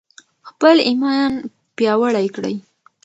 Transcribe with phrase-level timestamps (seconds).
[0.49, 1.31] خپل ایمان
[1.75, 2.55] پیاوړی کړئ.